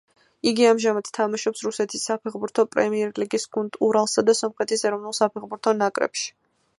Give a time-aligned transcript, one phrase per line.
[0.51, 6.27] იგი ამჟამად თამაშობს რუსეთის საფეხბურთო პრემიერლიგის გუნდ ურალსა და სომხეთის ეროვნულ საფეხბურთო ნაკრებში.